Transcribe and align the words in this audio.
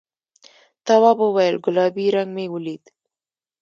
تواب 0.85 1.17
وویل 1.23 1.55
گلابي 1.65 2.05
رنګ 2.15 2.29
مې 2.35 2.45
ولید. 2.53 2.83